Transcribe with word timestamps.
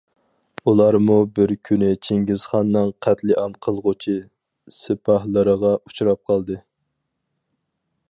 ئۇلارمۇ 0.69 1.17
بىر 1.39 1.53
كۈنى 1.69 1.89
چىڭگىزخاننىڭ 2.07 2.91
قەتلىئام 3.07 3.55
قىلغۇچى 3.67 4.17
سىپاھلىرىغا 4.81 5.77
ئۇچراپ 5.83 6.25
قالدى. 6.33 6.63